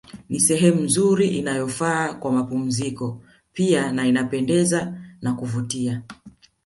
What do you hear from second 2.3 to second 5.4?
mapumziko pia na inapendeza na